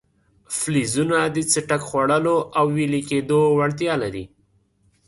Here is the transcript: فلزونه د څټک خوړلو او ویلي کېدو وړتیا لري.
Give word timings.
فلزونه 0.57 1.17
د 1.35 1.37
څټک 1.51 1.81
خوړلو 1.89 2.37
او 2.57 2.65
ویلي 2.75 3.01
کېدو 3.09 3.39
وړتیا 3.57 3.93
لري. 4.03 4.25